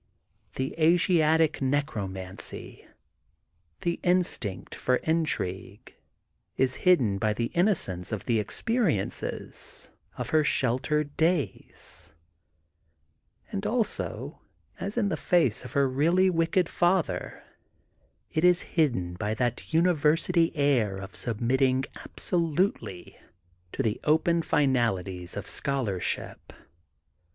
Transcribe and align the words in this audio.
The 0.55 0.73
Asiatic 0.79 1.61
necromancy, 1.61 2.87
the 3.81 3.99
instinct 4.01 4.73
for 4.73 4.97
intri 5.01 5.79
gue, 5.85 5.93
is 6.57 6.77
hidden 6.89 7.19
by 7.19 7.33
the 7.33 7.51
innocence 7.53 8.11
of 8.11 8.25
the 8.25 8.43
experi 8.43 8.95
ences 8.99 9.89
of 10.17 10.31
her 10.31 10.43
sheltered 10.43 11.15
days, 11.17 12.15
and 13.51 13.63
also, 13.67 14.41
as 14.79 14.97
in 14.97 15.09
the 15.09 15.15
face 15.15 15.63
of 15.63 15.73
her 15.73 15.87
really 15.87 16.31
wicked 16.31 16.67
father, 16.67 17.43
it 18.31 18.43
is 18.43 18.63
hid 18.73 18.93
den 18.93 19.13
by 19.13 19.35
that 19.35 19.71
University 19.71 20.51
air 20.55 20.97
of 20.97 21.13
submitting 21.15 21.83
ab 21.97 22.15
solutely 22.19 23.17
to 23.71 23.83
the 23.83 23.99
open 24.03 24.41
finalities 24.41 25.37
of 25.37 25.47
scholarship. 25.47 26.51